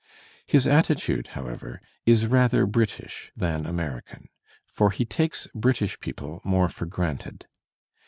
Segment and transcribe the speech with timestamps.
[0.47, 4.29] His attitude, however, is rather British than American.
[4.65, 7.45] For he takes British people more for granted.